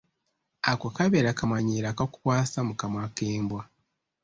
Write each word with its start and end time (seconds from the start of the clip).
Ako 0.71 0.87
kabeera 0.95 1.37
kamanyiiro 1.39 1.87
akakukwasa 1.91 2.59
mu 2.67 2.73
kamwa 2.79 3.03
k'embwa. 3.15 3.61